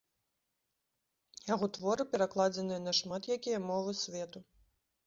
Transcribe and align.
Яго 1.51 1.71
творы 1.79 2.09
перакладзеныя 2.15 2.81
на 2.87 2.91
шмат 3.03 3.23
якія 3.41 3.65
мовы 3.71 3.91
свету. 4.07 4.39